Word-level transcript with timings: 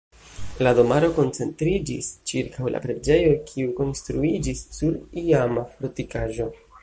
La 0.67 0.69
domaro 0.77 1.09
koncentriĝis 1.17 2.07
ĉirkaŭ 2.31 2.71
la 2.77 2.81
preĝejo 2.87 3.35
kiu 3.51 3.75
konstruiĝis 3.81 4.67
sur 4.79 4.99
iama 5.27 5.69
fortikaĵo. 5.75 6.51